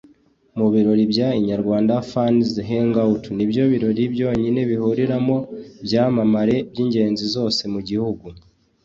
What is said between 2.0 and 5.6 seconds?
Fans Hangout nibyo birori byonyine bihuriramo